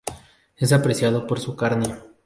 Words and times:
Es 0.55 0.73
apreciado 0.73 1.27
por 1.27 1.39
su 1.39 1.55
carne. 1.55 1.95